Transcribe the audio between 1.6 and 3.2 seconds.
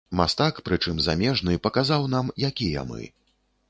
паказаў нам, якія мы.